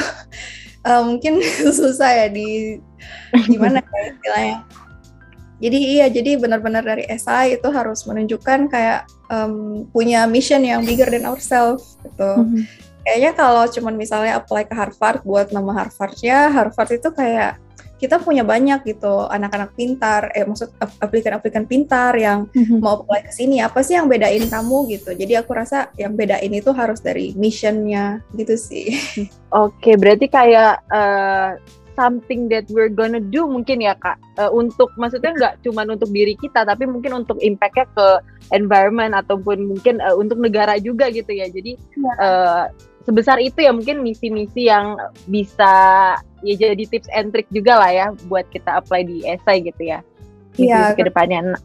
[0.84, 1.40] uh, mungkin
[1.80, 2.80] susah ya di
[3.48, 4.58] gimana ya istilahnya
[5.60, 11.12] jadi iya jadi benar-benar dari SI itu harus menunjukkan kayak um, punya mission yang bigger
[11.12, 12.64] than ourselves gitu mm-hmm.
[13.04, 17.60] kayaknya kalau cuman misalnya apply ke Harvard buat nama Harvardnya Harvard itu kayak
[18.00, 22.80] kita punya banyak gitu anak-anak pintar, eh maksud aplikan-aplikan pintar yang mm-hmm.
[22.80, 23.60] mau apply ke sini.
[23.60, 25.12] Apa sih yang bedain kamu gitu?
[25.12, 28.96] Jadi aku rasa yang bedain itu harus dari missionnya gitu sih.
[29.52, 31.60] Oke, okay, berarti kayak uh,
[32.00, 36.40] something that we're gonna do mungkin ya kak uh, untuk maksudnya nggak cuma untuk diri
[36.40, 38.08] kita tapi mungkin untuk impactnya ke
[38.56, 41.76] environment ataupun mungkin uh, untuk negara juga gitu ya jadi
[42.24, 42.72] uh,
[43.04, 45.74] sebesar itu ya mungkin misi-misi yang bisa
[46.44, 50.00] ya jadi tips and trick juga lah ya buat kita apply di essay gitu ya.
[50.60, 51.56] Misi ya, ke depannya.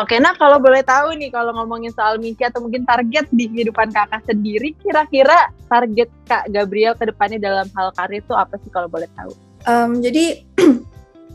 [0.00, 3.92] Oke, nah kalau boleh tahu nih kalau ngomongin soal misi atau mungkin target di kehidupan
[3.92, 8.88] kakak sendiri, kira-kira target kak Gabriel ke depannya dalam hal karir itu apa sih kalau
[8.88, 9.36] boleh tahu?
[9.68, 10.40] Um, jadi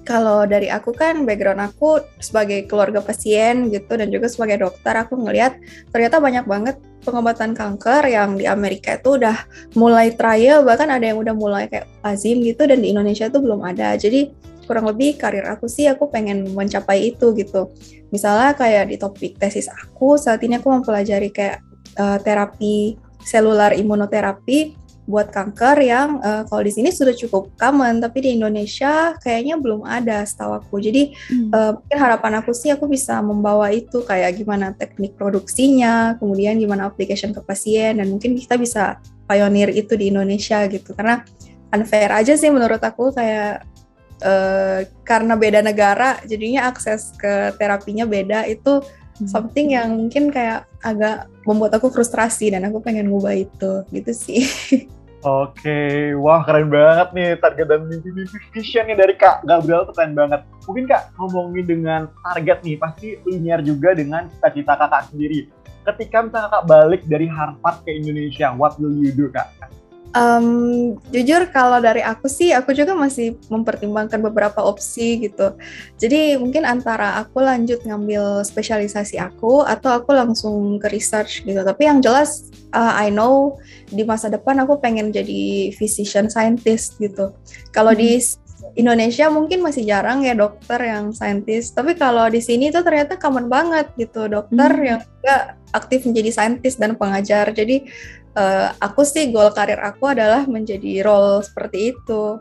[0.07, 5.19] kalau dari aku kan background aku sebagai keluarga pasien gitu dan juga sebagai dokter aku
[5.19, 5.59] ngelihat
[5.91, 9.35] ternyata banyak banget pengobatan kanker yang di Amerika itu udah
[9.75, 13.67] mulai trial bahkan ada yang udah mulai kayak lazim gitu dan di Indonesia itu belum
[13.67, 13.99] ada.
[13.99, 14.31] Jadi
[14.63, 17.71] kurang lebih karir aku sih aku pengen mencapai itu gitu.
[18.11, 21.59] Misalnya kayak di topik tesis aku saat ini aku mempelajari kayak
[21.99, 22.95] uh, terapi
[23.27, 29.15] selular imunoterapi buat kanker yang uh, kalau di sini sudah cukup common tapi di Indonesia
[29.23, 31.49] kayaknya belum ada setahu aku jadi hmm.
[31.55, 36.91] uh, mungkin harapan aku sih aku bisa membawa itu kayak gimana teknik produksinya kemudian gimana
[36.91, 41.23] application ke pasien dan mungkin kita bisa pionir itu di Indonesia gitu karena
[41.71, 43.63] unfair aja sih menurut aku kayak
[44.23, 48.81] uh, karena beda negara jadinya akses ke terapinya beda itu.
[49.25, 54.45] Something yang mungkin kayak agak membuat aku frustrasi dan aku pengen ngubah itu gitu sih.
[55.25, 60.45] Oke, wah keren banget nih target dan mimpi-mimpi visionnya dari Kak Gabriel tuh keren banget.
[60.69, 65.49] Mungkin Kak ngomongin dengan target nih, pasti linear juga dengan cita-cita kakak sendiri.
[65.89, 69.49] Ketika misalnya kakak balik dari Harvard ke Indonesia, what will you do Kak?
[70.15, 75.53] Um, jujur kalau dari aku sih, aku juga masih mempertimbangkan beberapa opsi gitu.
[75.99, 81.59] Jadi mungkin antara aku lanjut ngambil spesialisasi aku atau aku langsung ke research gitu.
[81.59, 83.59] Tapi yang jelas uh, I know
[83.91, 87.35] di masa depan aku pengen jadi physician scientist gitu.
[87.75, 88.01] Kalau hmm.
[88.01, 88.11] di
[88.77, 93.49] Indonesia mungkin masih jarang ya dokter yang saintis, tapi kalau di sini tuh ternyata common
[93.49, 94.85] banget gitu dokter hmm.
[94.85, 95.35] yang juga
[95.73, 97.53] aktif menjadi saintis dan pengajar.
[97.53, 97.85] Jadi
[98.37, 102.37] uh, aku sih goal karir aku adalah menjadi role seperti itu.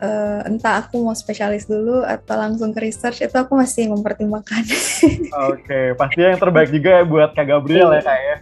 [0.00, 4.64] Uh, entah aku mau spesialis dulu atau langsung ke research itu aku masih mempertimbangkan.
[4.72, 8.36] Oke, okay, pasti yang terbaik juga ya buat Kak Gabriel ya kak ya.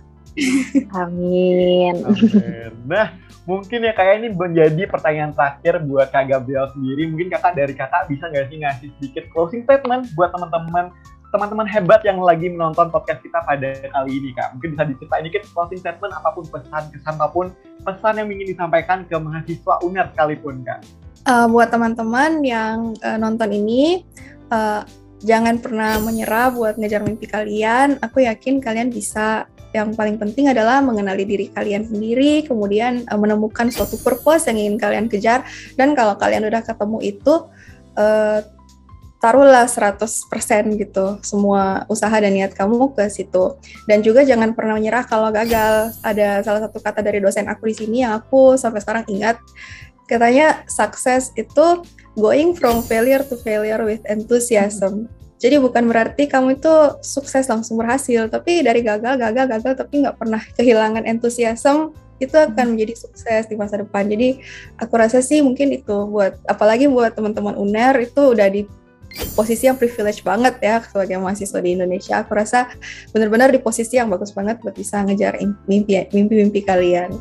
[0.94, 1.98] Amin.
[2.06, 2.70] Amin.
[2.86, 3.10] Nah,
[3.42, 7.10] mungkin ya kayak ini menjadi pertanyaan terakhir buat Kak Gabriel sendiri.
[7.10, 10.94] Mungkin kakak dari kakak bisa nggak sih ngasih sedikit closing statement buat teman-teman
[11.28, 14.56] teman-teman hebat yang lagi menonton podcast kita pada kali ini kak.
[14.56, 17.46] Mungkin bisa diceritain dikit closing statement apa pun pesan kesan apa pun
[17.84, 20.80] pesan yang ingin disampaikan ke mahasiswa uner sekalipun kak.
[21.28, 24.08] Uh, buat teman-teman yang uh, nonton ini
[24.48, 24.80] uh,
[25.20, 28.00] jangan pernah menyerah buat ngejar mimpi kalian.
[28.00, 29.44] Aku yakin kalian bisa.
[29.76, 34.80] Yang paling penting adalah mengenali diri kalian sendiri, kemudian uh, menemukan suatu purpose yang ingin
[34.80, 35.44] kalian kejar,
[35.76, 37.44] dan kalau kalian udah ketemu itu,
[38.00, 38.40] uh,
[39.18, 39.98] taruhlah 100%
[40.78, 43.58] gitu semua usaha dan niat kamu ke situ.
[43.90, 45.94] Dan juga jangan pernah menyerah kalau gagal.
[46.06, 49.36] Ada salah satu kata dari dosen aku di sini yang aku sampai sekarang ingat.
[50.08, 51.84] Katanya sukses itu
[52.16, 55.10] going from failure to failure with enthusiasm.
[55.38, 60.18] Jadi bukan berarti kamu itu sukses langsung berhasil, tapi dari gagal, gagal, gagal, tapi nggak
[60.18, 64.10] pernah kehilangan entusiasme itu akan menjadi sukses di masa depan.
[64.10, 64.42] Jadi
[64.82, 68.66] aku rasa sih mungkin itu buat apalagi buat teman-teman UNER itu udah di
[69.34, 72.22] posisi yang privilege banget ya sebagai mahasiswa di Indonesia.
[72.22, 72.70] Aku rasa
[73.14, 77.14] benar-benar di posisi yang bagus banget buat bisa ngejar mimpi mimpi kalian.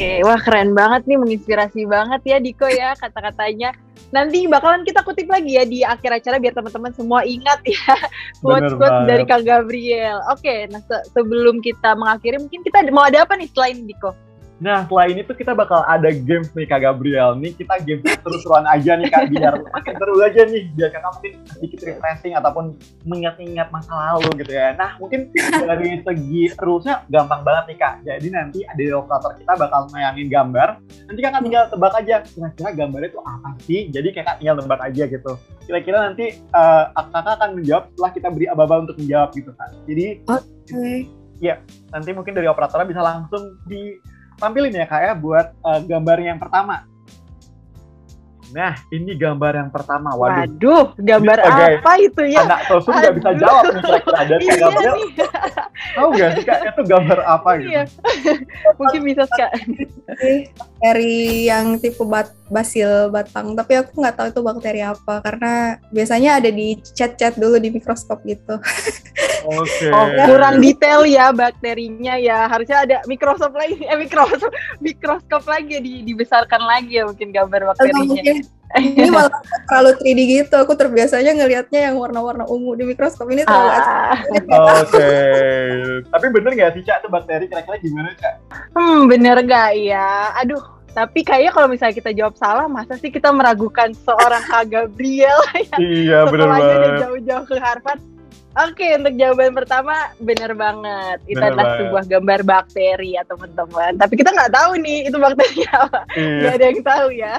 [0.00, 3.76] Oke, wah keren banget nih, menginspirasi banget ya Diko ya kata-katanya.
[4.10, 7.94] Nanti bakalan kita kutip lagi ya di akhir acara biar teman-teman semua ingat ya
[8.40, 10.18] quotes-quotes dari Kang Gabriel.
[10.32, 14.29] Oke, nah se sebelum kita mengakhiri mungkin kita mau ada apa nih selain Diko?
[14.60, 17.32] Nah, setelah ini tuh kita bakal ada games nih Kak Gabriel.
[17.40, 20.68] Nih kita games terus-terusan aja nih Kak, biar makin seru aja nih.
[20.76, 22.76] Biar kakak mungkin sedikit refreshing ataupun
[23.08, 24.76] mengingat-ingat masa lalu gitu ya.
[24.76, 25.32] Nah, mungkin
[25.64, 27.94] dari segi rulesnya gampang banget nih Kak.
[28.04, 30.68] Jadi nanti ada operator kita bakal mayangin gambar.
[31.08, 33.80] Nanti kakak tinggal tebak aja, kira-kira gambarnya itu apa sih?
[33.88, 35.32] Jadi kakak tinggal tebak aja gitu.
[35.64, 39.72] Kira-kira nanti uh, kakak akan menjawab setelah kita beri aba-aba untuk menjawab gitu kan.
[39.88, 40.44] Jadi, Oke.
[40.68, 40.98] Okay.
[41.40, 41.56] Ya,
[41.88, 43.96] nanti mungkin dari operatornya bisa langsung di
[44.40, 46.88] tampilin ya kak ya buat uh, gambar yang pertama.
[48.50, 50.10] Nah, ini gambar yang pertama.
[50.18, 52.42] Waduh, Waduh gambar apa itu ya?
[52.42, 54.20] Anak Tosun nggak bisa jawab nih kira-kira.
[54.26, 55.10] Dan Iya Gabriel, nih.
[55.94, 57.70] tahu nggak sih kak itu gambar apa gitu?
[57.70, 57.82] Iya.
[58.74, 59.50] Mungkin bisa kak.
[60.80, 66.40] Bakteri yang tipe bat basil batang, tapi aku nggak tahu itu bakteri apa karena biasanya
[66.40, 68.56] ada di chat-chat dulu di mikroskop gitu.
[69.44, 69.86] Oke.
[69.92, 72.48] Oh, kurang detail ya bakterinya ya.
[72.48, 74.48] Harusnya ada mikroskop lagi, eh mikroskop,
[74.86, 78.00] mikroskop lagi ya, di, dibesarkan lagi ya mungkin gambar bakterinya.
[78.00, 80.54] mungkin ini malah terlalu 3D gitu.
[80.56, 84.14] Aku terbiasanya ngelihatnya yang warna-warna ungu di mikroskop ini terlalu Ah,
[84.80, 85.10] Oke.
[86.06, 88.34] Tapi bener nggak sih cak itu bakteri kira-kira gimana cak?
[88.72, 90.30] hmm, bener gak ya?
[90.36, 95.40] Aduh, tapi kayaknya kalau misalnya kita jawab salah, masa sih kita meragukan seorang Kak Gabriel
[95.80, 97.00] Iya bener banget.
[97.02, 97.98] jauh-jauh ke Harvard?
[98.60, 101.22] Oke, untuk jawaban pertama bener banget.
[101.24, 101.78] Itu Bener adalah banget.
[101.80, 103.94] sebuah gambar bakteri ya teman-teman.
[103.94, 106.00] Tapi kita nggak tahu nih itu bakteri apa.
[106.12, 106.34] Iya.
[106.34, 107.34] nggak ada yang tahu ya.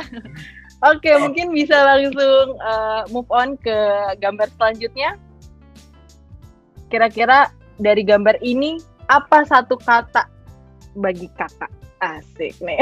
[0.82, 3.78] Oke, mungkin bisa langsung uh, move on ke
[4.18, 5.14] gambar selanjutnya.
[6.90, 10.26] Kira-kira dari gambar ini apa satu kata
[10.98, 11.81] bagi kakak?
[12.02, 12.82] Asik nih.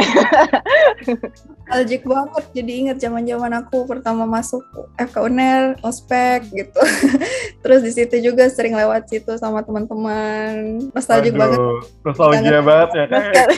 [1.67, 2.43] nostalgic banget.
[2.55, 4.63] Jadi inget zaman-zaman aku pertama masuk
[4.95, 6.79] FK Uner, ospek gitu.
[7.63, 10.79] Terus di situ juga sering lewat situ sama teman-teman.
[10.95, 11.59] Nostalgic Waduh, banget.
[12.07, 13.03] Nostalgia Jangan- banget ya.
[13.11, 13.57] Sekali.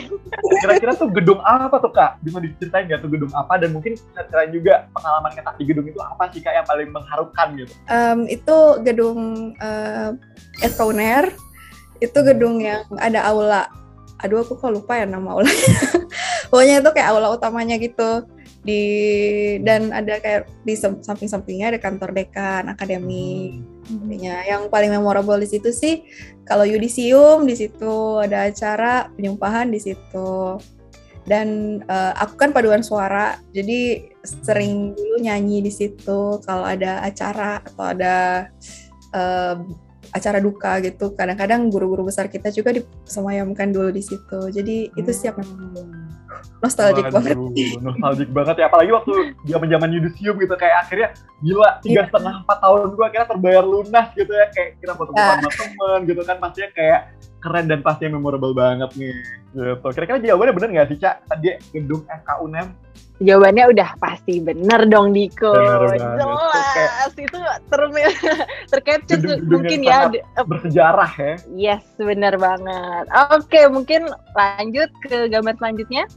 [0.66, 2.12] Kira-kira tuh gedung apa tuh kak?
[2.26, 3.54] Bisa diceritain nggak tuh gedung apa?
[3.62, 7.48] Dan mungkin ceritain juga pengalaman kita di gedung itu apa sih kak yang paling mengharukan
[7.54, 7.74] gitu?
[7.86, 9.20] Em, itu gedung
[9.62, 10.10] eh,
[10.66, 11.26] FK Uner.
[12.02, 13.70] Itu gedung yang ada aula.
[14.22, 15.78] Aduh aku kok lupa ya nama aulanya.
[16.52, 18.26] Pokoknya itu kayak aula utamanya gitu.
[18.62, 18.82] Di
[19.66, 23.62] dan ada kayak di samping-sampingnya ada kantor dekan, akademi.
[23.90, 26.06] Intinya yang paling memorable di situ sih
[26.46, 30.62] kalau yudisium di situ ada acara penyumpahan di situ
[31.26, 37.62] dan eh, aku kan paduan suara jadi sering dulu nyanyi di situ kalau ada acara
[37.62, 38.50] atau ada
[39.14, 39.56] eh,
[40.12, 45.40] acara duka gitu kadang-kadang guru-guru besar kita juga disemayamkan dulu di situ jadi itu siap
[46.62, 48.66] nostalgic banget Waduh, nostalgic banget ya.
[48.70, 49.12] Apalagi waktu
[49.46, 51.08] zaman zaman yudisium gitu kayak akhirnya
[51.42, 52.08] gila tiga Iya.
[52.10, 55.38] setengah empat tahun gua akhirnya terbayar lunas gitu ya kayak kita foto Ya.
[55.38, 57.00] sama temen gitu kan pastinya kayak
[57.42, 59.14] keren dan pastinya memorable banget nih
[59.54, 59.88] gitu.
[59.92, 61.16] Kira-kira jawabannya bener nggak sih Cak?
[61.28, 62.68] Tadi gedung FK UNEM
[63.22, 65.54] Jawabannya udah pasti bener dong Diko.
[65.54, 65.94] Bener.
[66.18, 67.38] Jelas itu
[67.70, 67.82] ter
[68.66, 70.10] tercapture Gedung-gedung mungkin ya.
[70.42, 71.34] bersejarah ya.
[71.54, 73.06] Yes, bener banget.
[73.30, 76.10] Oke, mungkin lanjut ke gambar selanjutnya.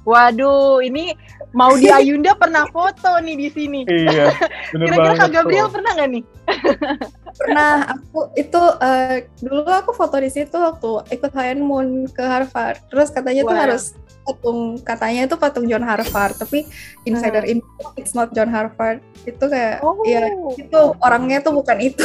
[0.00, 1.12] Waduh, ini
[1.52, 3.80] mau di Ayunda pernah foto nih di sini.
[3.86, 4.32] Iya,
[4.72, 5.20] Kira-kira banget.
[5.22, 5.74] Kak Gabriel tuh.
[5.78, 6.24] pernah nggak nih?
[7.40, 12.82] pernah aku itu eh, dulu aku foto di situ waktu ikut High Moon ke Harvard
[12.90, 13.62] terus katanya tuh Wow.
[13.70, 13.84] harus
[14.20, 16.68] patung katanya itu patung John Harvard tapi
[17.02, 17.52] insider Hmm.
[17.56, 22.04] info it's not John Harvard itu kayak Oh, ya itu orangnya tuh bukan itu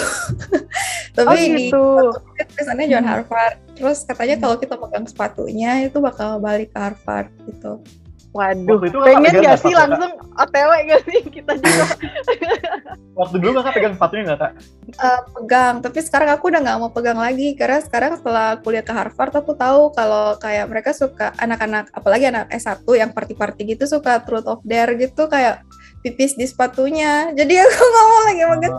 [1.18, 1.82] tapi oh di gitu.
[2.12, 3.12] patungnya tulisannya John Hmm.
[3.12, 7.84] Harvard terus katanya kalau kita pegang sepatunya itu bakal balik ke Harvard gitu
[8.36, 11.86] Waduh, Waktu itu pengen gak sih langsung OTW gak sih kita juga?
[13.20, 14.52] Waktu dulu kakak pegang sepatunya nggak kak?
[14.92, 18.92] Eh, pegang tapi sekarang aku udah nggak mau pegang lagi karena sekarang setelah kuliah ke
[18.92, 24.20] Harvard aku tahu kalau kayak mereka suka anak-anak apalagi anak S1 yang party-party gitu suka
[24.28, 25.64] truth of dare gitu kayak
[26.06, 28.76] pipis di sepatunya jadi aku nggak mau lagi pegang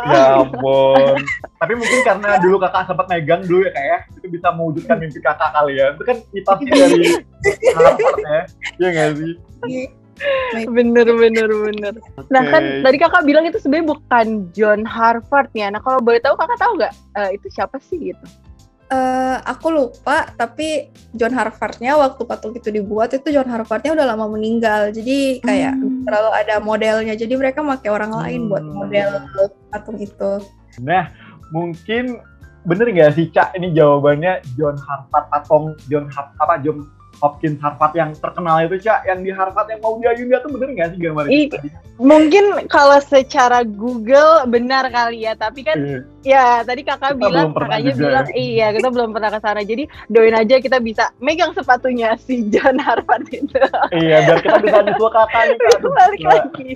[0.00, 0.08] Oh.
[0.08, 1.16] Ya ampun.
[1.60, 5.20] Tapi mungkin karena dulu kakak sempat megang dulu ya kak ya, itu bisa mewujudkan mimpi
[5.20, 5.92] kakak kalian.
[6.00, 7.04] Itu kan mitosnya dari
[7.76, 8.40] Harvard ya,
[8.80, 9.34] iya nggak sih?
[10.68, 11.94] bener bener bener.
[12.28, 15.72] Nah kan tadi kakak bilang itu sebenarnya bukan John Harvard ya.
[15.72, 18.24] Nah kalau boleh tahu kakak tahu nggak eh, itu siapa sih gitu?
[18.90, 24.26] Eh, aku lupa tapi John Harvardnya waktu patung itu dibuat itu John Harvardnya udah lama
[24.26, 26.02] meninggal jadi kayak Hmm.
[26.02, 28.74] terlalu ada modelnya jadi mereka pakai orang lain buat Hmm.
[28.74, 29.10] model
[29.70, 30.42] patung itu
[30.82, 31.06] Nah,
[31.48, 32.18] mungkin
[32.60, 36.82] bener nggak sih Cak ini jawabannya John Harvard patung John Har- apa John
[37.20, 40.88] Hopkins Harvard yang terkenal itu Cak yang di Harvard yang mau diayunda tuh bener nggak
[40.90, 41.68] sih gambar Ih, itu tadi?
[42.00, 46.00] Mungkin kalau secara Google benar kali ya, tapi kan Iya.
[46.24, 49.60] Ya tadi kakak Kita bilang kakaknya juga bilang iya kita belum pernah ke sana.
[49.60, 53.60] Jadi doain aja kita bisa megang sepatunya si John Harvard itu.
[53.92, 55.78] Iya, biar kita bisa nyusul kakak nih Kak.
[56.00, 56.32] Balik gila.
[56.32, 56.70] lagi.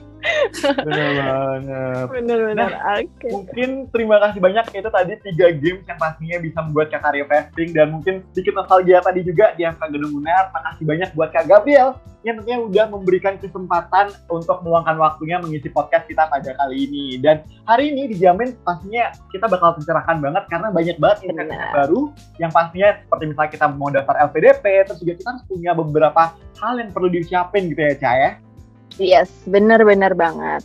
[0.85, 2.07] Bener banget.
[2.13, 2.71] Bener-bener.
[3.01, 3.29] Oke.
[3.33, 7.89] Mungkin terima kasih banyak itu tadi tiga games yang pastinya bisa membuat kakak refreshing dan
[7.89, 11.95] mungkin sedikit nostalgia tadi juga di angka gedung UNER pendengar, makasih banyak buat Kak Gabriel
[12.25, 17.21] yang tentunya udah memberikan kesempatan untuk meluangkan waktunya mengisi podcast kita pada kali ini.
[17.21, 22.01] Dan hari ini dijamin pastinya kita bakal mencerahkan banget karena banyak banget insight baru
[22.41, 26.23] yang pastinya seperti misalnya kita mau daftar LPDP, terus juga kita harus punya beberapa
[26.59, 28.31] hal yang perlu disiapin gitu ya, Cah ya.
[28.97, 30.65] Yes, benar-benar banget.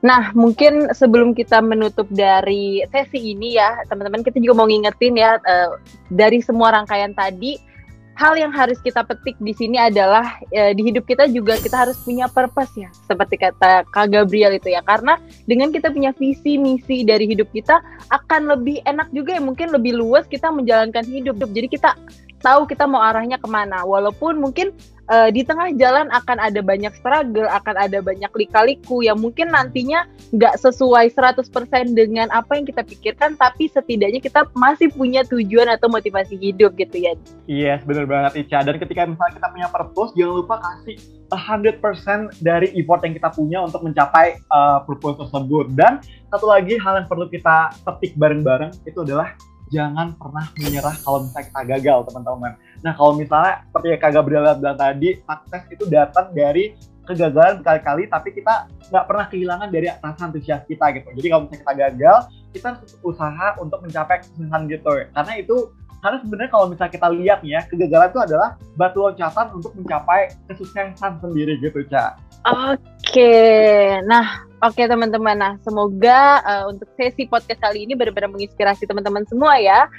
[0.00, 5.36] Nah, mungkin sebelum kita menutup dari sesi ini ya, teman-teman kita juga mau ngingetin ya,
[5.44, 5.76] uh,
[6.08, 7.60] dari semua rangkaian tadi,
[8.20, 11.96] hal yang harus kita petik di sini adalah e, di hidup kita juga kita harus
[12.04, 14.84] punya purpose ya seperti kata Kak Gabriel itu ya.
[14.84, 15.16] Karena
[15.48, 17.80] dengan kita punya visi misi dari hidup kita
[18.12, 19.40] akan lebih enak juga ya.
[19.40, 21.40] Mungkin lebih luas kita menjalankan hidup.
[21.40, 21.96] Jadi kita
[22.44, 23.88] tahu kita mau arahnya ke mana.
[23.88, 24.76] Walaupun mungkin
[25.10, 30.06] uh, di tengah jalan akan ada banyak struggle, akan ada banyak lika-liku yang mungkin nantinya
[30.30, 31.50] nggak sesuai 100%
[31.92, 36.96] dengan apa yang kita pikirkan, tapi setidaknya kita masih punya tujuan atau motivasi hidup gitu
[36.96, 37.12] ya.
[37.50, 38.62] Iya, yes, bener banget Ica.
[38.62, 40.96] Dan ketika misalnya kita punya purpose, jangan lupa kasih
[41.30, 45.74] 100% dari effort yang kita punya untuk mencapai uh, purpose tersebut.
[45.74, 49.34] Dan satu lagi hal yang perlu kita petik bareng-bareng itu adalah
[49.70, 52.52] jangan pernah menyerah kalau misalnya kita gagal teman-teman.
[52.80, 56.74] Nah kalau misalnya seperti yang Kak Gabriel bilang tadi, sukses itu datang dari
[57.04, 58.54] kegagalan berkali-kali tapi kita
[58.90, 61.08] nggak pernah kehilangan dari rasa antusias kita gitu.
[61.18, 62.16] Jadi kalau misalnya kita gagal,
[62.54, 64.92] kita harus usaha untuk mencapai kesuksesan gitu.
[65.10, 65.56] Karena itu
[66.00, 68.48] karena sebenarnya kalau misalnya kita lihat ya, kegagalan itu adalah
[68.80, 72.16] batu loncatan untuk mencapai kesuksesan sendiri gitu, Cak.
[72.48, 73.36] Oke,
[74.08, 79.60] nah oke teman-teman, nah semoga uh, untuk sesi podcast kali ini benar-benar menginspirasi teman-teman semua
[79.60, 79.92] ya.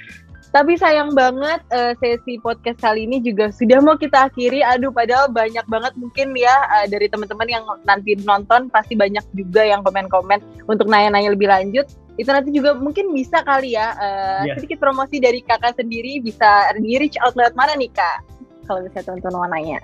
[0.52, 4.60] Tapi sayang banget uh, sesi podcast kali ini juga sudah mau kita akhiri.
[4.60, 9.64] Aduh, padahal banyak banget mungkin ya uh, dari teman-teman yang nanti nonton pasti banyak juga
[9.64, 11.88] yang komen-komen untuk nanya-nanya lebih lanjut.
[12.20, 14.52] Itu nanti juga mungkin bisa kali ya uh, yeah.
[14.60, 18.20] sedikit promosi dari kakak sendiri bisa di reach out lewat mana nih kak?
[18.68, 19.80] Kalau bisa teman-teman mau nanya.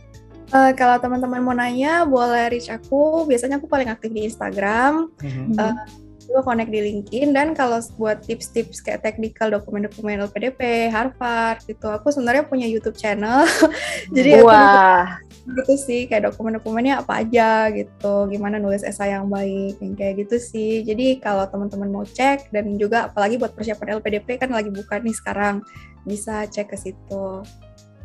[0.52, 3.24] Uh, kalau teman-teman mau nanya, boleh reach aku.
[3.24, 5.08] Biasanya aku paling aktif di Instagram.
[5.24, 5.56] Mm-hmm.
[5.56, 11.88] Uh, juga connect di LinkedIn dan kalau buat tips-tips kayak teknikal dokumen-dokumen LPDP, Harvard gitu,
[11.88, 13.48] aku sebenarnya punya YouTube channel.
[14.16, 15.16] Jadi Wah.
[15.16, 20.28] aku gitu sih kayak dokumen-dokumennya apa aja gitu, gimana nulis esai yang baik, yang kayak
[20.28, 20.84] gitu sih.
[20.84, 25.16] Jadi kalau teman-teman mau cek dan juga apalagi buat persiapan LPDP kan lagi buka nih
[25.16, 25.64] sekarang,
[26.04, 27.40] bisa cek ke situ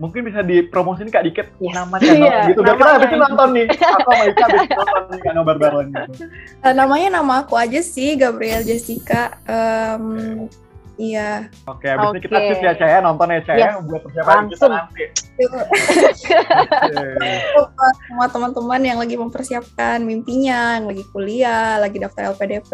[0.01, 1.73] mungkin bisa dipromosin kak dikit yes.
[1.77, 5.19] nama channel yeah, gitu biar kita habis nonton nih aku sama Ica habis nonton nih
[5.21, 6.25] kak nobar baron gitu
[6.65, 10.49] uh, namanya nama aku aja sih Gabriel Jessica um,
[10.93, 11.49] Iya.
[11.65, 12.13] Oke, okay, abis okay.
[12.13, 13.81] ini kita tips ya Caya, nonton ya Caya yes.
[13.89, 15.03] buat persiapan kita nanti.
[18.05, 22.71] Semua teman-teman yang lagi mempersiapkan mimpinya, yang lagi kuliah, lagi daftar LPDP,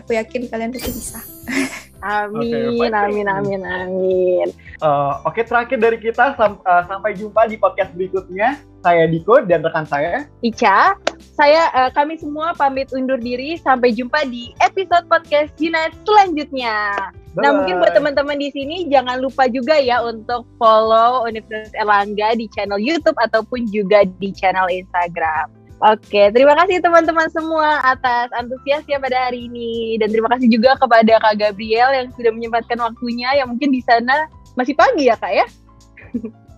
[0.00, 1.20] aku yakin kalian pasti bisa.
[1.98, 4.46] Amin, okay, amin, amin, amin.
[4.78, 8.62] Uh, Oke, okay, terakhir dari kita sam uh, sampai jumpa di podcast berikutnya.
[8.78, 10.94] Saya Diko dan rekan saya Ica.
[11.34, 13.58] Saya uh, kami semua pamit undur diri.
[13.58, 16.94] Sampai jumpa di episode podcast Unite selanjutnya.
[17.34, 17.42] Bye.
[17.42, 22.46] Nah, mungkin buat teman-teman di sini jangan lupa juga ya untuk follow Universitas Erlangga di
[22.54, 25.57] channel YouTube ataupun juga di channel Instagram.
[25.78, 31.22] Oke, terima kasih teman-teman semua atas antusiasnya pada hari ini dan terima kasih juga kepada
[31.22, 34.26] Kak Gabriel yang sudah menyempatkan waktunya yang mungkin di sana
[34.58, 35.46] masih pagi ya Kak ya?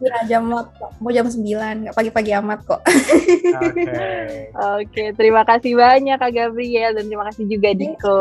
[0.01, 2.81] Ya jam mau jam 9, nggak pagi-pagi amat kok.
[2.81, 3.85] Oke.
[3.85, 4.49] Okay.
[4.57, 8.21] Oke, terima kasih banyak Kak Gabriel dan terima kasih juga Diko.